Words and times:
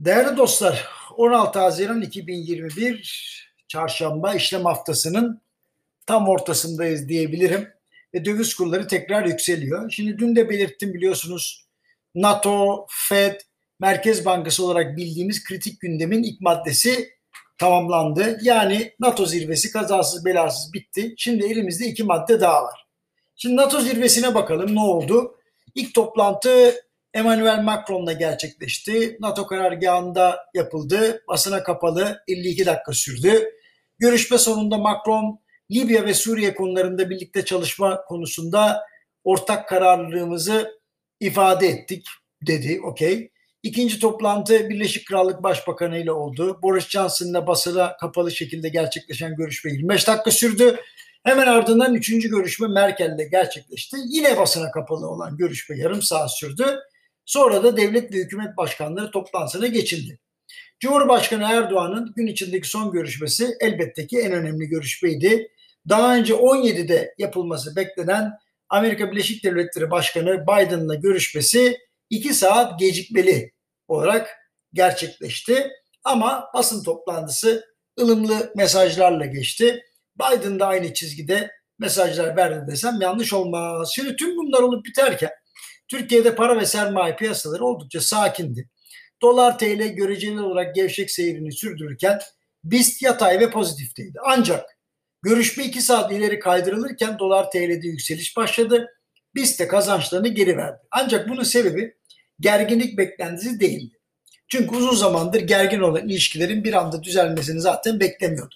Değerli 0.00 0.36
dostlar, 0.36 0.88
16 1.16 1.58
Haziran 1.58 2.02
2021 2.02 3.46
Çarşamba 3.68 4.34
işlem 4.34 4.64
haftasının 4.64 5.40
tam 6.06 6.28
ortasındayız 6.28 7.08
diyebilirim. 7.08 7.68
Ve 8.14 8.24
döviz 8.24 8.54
kurları 8.54 8.88
tekrar 8.88 9.24
yükseliyor. 9.24 9.90
Şimdi 9.90 10.18
dün 10.18 10.36
de 10.36 10.48
belirttim 10.50 10.94
biliyorsunuz 10.94 11.66
NATO, 12.14 12.86
Fed, 12.90 13.40
Merkez 13.80 14.24
Bankası 14.24 14.64
olarak 14.64 14.96
bildiğimiz 14.96 15.44
kritik 15.44 15.80
gündemin 15.80 16.22
ilk 16.22 16.40
maddesi 16.40 17.08
tamamlandı. 17.58 18.38
Yani 18.42 18.92
NATO 19.00 19.26
zirvesi 19.26 19.70
kazasız 19.70 20.24
belasız 20.24 20.72
bitti. 20.72 21.14
Şimdi 21.16 21.46
elimizde 21.46 21.86
iki 21.86 22.04
madde 22.04 22.40
daha 22.40 22.62
var. 22.64 22.86
Şimdi 23.36 23.56
NATO 23.56 23.80
zirvesine 23.80 24.34
bakalım 24.34 24.74
ne 24.74 24.80
oldu? 24.80 25.36
İlk 25.74 25.94
toplantı 25.94 26.74
Emmanuel 27.16 27.62
Macron'la 27.62 28.12
gerçekleşti. 28.12 29.16
NATO 29.20 29.46
karargahında 29.46 30.38
yapıldı. 30.54 31.22
Basına 31.28 31.62
kapalı 31.62 32.22
52 32.28 32.66
dakika 32.66 32.92
sürdü. 32.92 33.50
Görüşme 33.98 34.38
sonunda 34.38 34.78
Macron 34.78 35.40
Libya 35.70 36.04
ve 36.04 36.14
Suriye 36.14 36.54
konularında 36.54 37.10
birlikte 37.10 37.44
çalışma 37.44 38.04
konusunda 38.04 38.82
ortak 39.24 39.68
kararlılığımızı 39.68 40.80
ifade 41.20 41.66
ettik 41.66 42.06
dedi. 42.46 42.80
Okey. 42.84 43.30
İkinci 43.62 43.98
toplantı 43.98 44.68
Birleşik 44.68 45.08
Krallık 45.08 45.42
Başbakanı 45.42 45.98
ile 45.98 46.12
oldu. 46.12 46.58
Boris 46.62 46.88
Johnson'la 46.88 47.46
basına 47.46 47.96
kapalı 47.96 48.30
şekilde 48.30 48.68
gerçekleşen 48.68 49.36
görüşme 49.36 49.72
25 49.72 50.08
dakika 50.08 50.30
sürdü. 50.30 50.80
Hemen 51.24 51.46
ardından 51.46 51.94
üçüncü 51.94 52.30
görüşme 52.30 52.68
Merkel'le 52.68 53.30
gerçekleşti. 53.30 53.96
Yine 54.08 54.36
basına 54.38 54.70
kapalı 54.70 55.08
olan 55.08 55.36
görüşme 55.36 55.78
yarım 55.78 56.02
saat 56.02 56.38
sürdü. 56.38 56.78
Sonra 57.26 57.64
da 57.64 57.76
devlet 57.76 58.14
ve 58.14 58.16
hükümet 58.16 58.56
başkanları 58.56 59.10
toplantısına 59.10 59.66
geçildi. 59.66 60.18
Cumhurbaşkanı 60.80 61.44
Erdoğan'ın 61.44 62.12
gün 62.16 62.26
içindeki 62.26 62.68
son 62.68 62.92
görüşmesi 62.92 63.56
elbette 63.60 64.06
ki 64.06 64.18
en 64.18 64.32
önemli 64.32 64.66
görüşmeydi. 64.66 65.48
Daha 65.88 66.16
önce 66.16 66.34
17'de 66.34 67.14
yapılması 67.18 67.76
beklenen 67.76 68.32
Amerika 68.68 69.10
Birleşik 69.12 69.44
Devletleri 69.44 69.90
Başkanı 69.90 70.42
Biden'la 70.42 70.94
görüşmesi 70.94 71.76
2 72.10 72.34
saat 72.34 72.80
gecikmeli 72.80 73.52
olarak 73.88 74.28
gerçekleşti. 74.72 75.70
Ama 76.04 76.50
basın 76.54 76.84
toplantısı 76.84 77.64
ılımlı 78.00 78.52
mesajlarla 78.56 79.26
geçti. 79.26 79.82
Biden 80.16 80.60
da 80.60 80.66
aynı 80.66 80.94
çizgide 80.94 81.50
mesajlar 81.78 82.36
verdi 82.36 82.70
desem 82.70 83.00
yanlış 83.00 83.32
olmaz. 83.32 83.92
Şimdi 83.94 84.16
tüm 84.16 84.36
bunlar 84.36 84.62
olup 84.62 84.84
biterken 84.84 85.30
Türkiye'de 85.88 86.34
para 86.34 86.60
ve 86.60 86.66
sermaye 86.66 87.16
piyasaları 87.16 87.64
oldukça 87.64 88.00
sakindi. 88.00 88.68
Dolar 89.22 89.58
TL 89.58 89.88
göreceli 89.88 90.40
olarak 90.40 90.74
gevşek 90.74 91.10
seyrini 91.10 91.52
sürdürürken 91.52 92.20
BIST 92.64 93.02
yatay 93.02 93.40
ve 93.40 93.50
pozitifteydi. 93.50 94.18
Ancak 94.24 94.78
görüşme 95.22 95.64
2 95.64 95.82
saat 95.82 96.12
ileri 96.12 96.38
kaydırılırken 96.38 97.18
dolar 97.18 97.50
TL'de 97.50 97.86
yükseliş 97.86 98.36
başladı. 98.36 98.88
BIST 99.34 99.60
de 99.60 99.68
kazançlarını 99.68 100.28
geri 100.28 100.56
verdi. 100.56 100.78
Ancak 100.90 101.28
bunun 101.28 101.42
sebebi 101.42 101.94
gerginlik 102.40 102.98
beklentisi 102.98 103.60
değildi. 103.60 103.94
Çünkü 104.48 104.76
uzun 104.76 104.94
zamandır 104.94 105.40
gergin 105.40 105.80
olan 105.80 106.08
ilişkilerin 106.08 106.64
bir 106.64 106.72
anda 106.72 107.02
düzelmesini 107.02 107.60
zaten 107.60 108.00
beklemiyordu. 108.00 108.54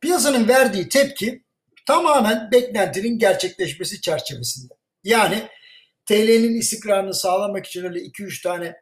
Piyasanın 0.00 0.48
verdiği 0.48 0.88
tepki 0.88 1.44
tamamen 1.86 2.50
beklentinin 2.52 3.18
gerçekleşmesi 3.18 4.00
çerçevesinde. 4.00 4.74
Yani 5.04 5.48
TL'nin 6.10 6.54
istikrarını 6.54 7.14
sağlamak 7.14 7.66
için 7.66 7.84
öyle 7.84 7.98
2-3 7.98 8.42
tane 8.42 8.76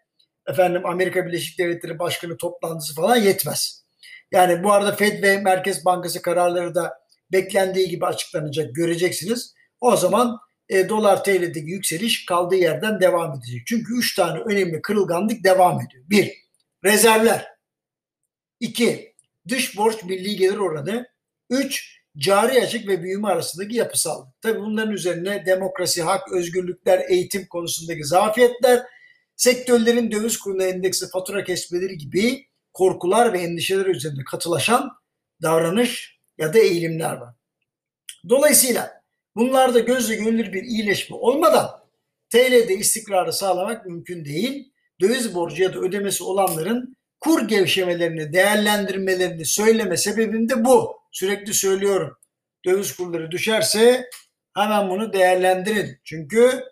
efendim 0.49 0.87
Amerika 0.87 1.27
Birleşik 1.27 1.59
Devletleri 1.59 1.99
Başkanı 1.99 2.37
toplantısı 2.37 2.95
falan 2.95 3.17
yetmez. 3.17 3.85
Yani 4.33 4.65
bu 4.65 4.73
arada 4.73 4.97
Fed 4.97 5.23
ve 5.23 5.39
Merkez 5.39 5.85
Bankası 5.85 6.23
kararları 6.23 6.75
da 6.75 6.99
beklendiği 7.33 7.89
gibi 7.89 8.07
açıklanacak 8.07 8.75
göreceksiniz. 8.75 9.55
O 9.81 9.97
zaman 9.97 10.39
e, 10.69 10.89
dolar 10.89 11.25
TL'deki 11.25 11.71
yükseliş 11.71 12.27
kaldığı 12.27 12.57
yerden 12.57 13.01
devam 13.01 13.39
edecek. 13.39 13.63
Çünkü 13.67 13.99
3 13.99 14.15
tane 14.15 14.41
önemli 14.41 14.83
kırılganlık 14.83 15.45
devam 15.45 15.81
ediyor. 15.81 16.05
1. 16.11 16.33
Rezervler. 16.85 17.47
2. 18.61 19.15
Dış 19.49 19.77
borç 19.77 20.05
milli 20.05 20.37
gelir 20.37 20.59
oranı. 20.59 21.07
3 21.51 21.98
cari 22.19 22.63
açık 22.63 22.89
ve 22.89 23.03
büyüme 23.03 23.29
arasındaki 23.29 23.77
yapısal. 23.77 24.27
Tabii 24.41 24.61
bunların 24.61 24.93
üzerine 24.93 25.47
demokrasi, 25.47 26.03
hak, 26.03 26.33
özgürlükler, 26.33 27.05
eğitim 27.09 27.47
konusundaki 27.47 28.05
zafiyetler, 28.05 28.83
sektörlerin 29.37 30.11
döviz 30.11 30.39
kuruna 30.39 30.65
endeksi 30.65 31.09
fatura 31.11 31.45
kesmeleri 31.45 31.99
gibi 31.99 32.47
korkular 32.73 33.33
ve 33.33 33.41
endişeler 33.41 33.87
üzerine 33.87 34.25
katılaşan 34.31 34.91
davranış 35.43 36.19
ya 36.39 36.55
da 36.55 36.59
eğilimler 36.59 37.13
var. 37.13 37.35
Dolayısıyla 38.29 39.03
bunlarda 39.37 39.79
gözle 39.79 40.17
görülür 40.17 40.53
bir 40.53 40.63
iyileşme 40.63 41.17
olmadan 41.17 41.71
TL'de 42.31 42.75
istikrarı 42.75 43.33
sağlamak 43.33 43.87
mümkün 43.87 44.25
değil. 44.25 44.73
Döviz 45.01 45.35
borcu 45.35 45.63
ya 45.63 45.75
da 45.75 45.79
ödemesi 45.79 46.25
olanların 46.25 46.97
kur 47.21 47.49
gevşemelerini, 47.49 48.33
değerlendirmelerini 48.33 49.45
söyleme 49.45 49.97
sebebim 49.97 50.49
de 50.49 50.65
bu 50.65 50.98
sürekli 51.19 51.55
söylüyorum. 51.55 52.17
Döviz 52.65 52.97
kurları 52.97 53.31
düşerse 53.31 54.11
hemen 54.55 54.91
bunu 54.91 55.13
değerlendirin. 55.13 56.01
Çünkü 56.05 56.65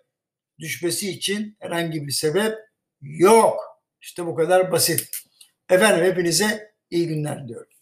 düşmesi 0.59 1.09
için 1.09 1.57
herhangi 1.59 2.07
bir 2.07 2.11
sebep 2.11 2.53
yok. 3.01 3.59
İşte 4.01 4.25
bu 4.25 4.35
kadar 4.35 4.71
basit. 4.71 5.09
Efendim 5.69 6.05
hepinize 6.05 6.73
iyi 6.89 7.07
günler 7.07 7.43
diliyorum. 7.43 7.76